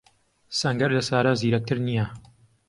[0.59, 2.05] سەنگەر لە سارا زیرەکتر نییە.